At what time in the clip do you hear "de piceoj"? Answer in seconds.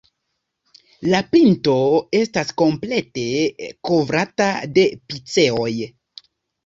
4.79-5.71